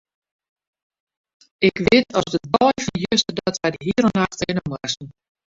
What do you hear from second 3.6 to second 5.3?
wy de hiele nacht rinne moasten.